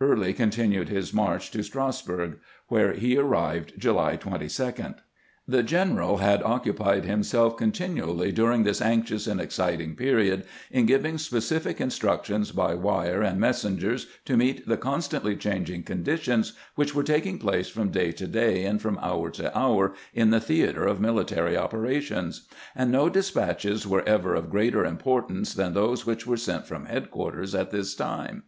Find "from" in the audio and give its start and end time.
17.68-17.90, 18.80-18.98, 26.66-26.86